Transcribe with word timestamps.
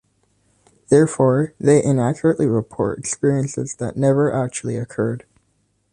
Therefore, 0.89 1.53
they 1.59 1.83
inaccurately 1.83 2.47
report 2.47 2.97
experiences 2.97 3.75
that 3.75 3.97
never 3.97 4.33
actually 4.33 4.75
occurred. 4.75 5.27